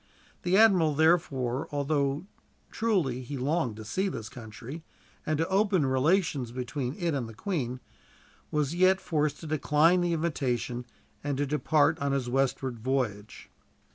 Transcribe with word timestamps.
The 0.41 0.57
admiral, 0.57 0.95
therefore, 0.95 1.67
although 1.71 2.25
truly 2.71 3.21
he 3.21 3.37
longed 3.37 3.75
to 3.75 3.85
see 3.85 4.09
this 4.09 4.29
country, 4.29 4.83
and 5.27 5.37
to 5.37 5.47
open 5.47 5.85
relations 5.85 6.51
between 6.51 6.95
it 6.97 7.13
and 7.13 7.29
the 7.29 7.35
Queen, 7.35 7.79
was 8.49 8.73
yet 8.73 8.99
forced 8.99 9.39
to 9.41 9.45
decline 9.45 10.01
the 10.01 10.13
invitation, 10.13 10.85
and 11.23 11.37
so 11.37 11.43
to 11.43 11.47
depart 11.51 11.99
on 11.99 12.13
his 12.13 12.27
westward 12.27 12.79
voyage. 12.79 13.51